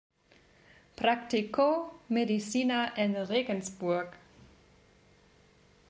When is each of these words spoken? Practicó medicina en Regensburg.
Practicó 0.95 2.01
medicina 2.09 2.91
en 2.97 3.23
Regensburg. 3.27 4.09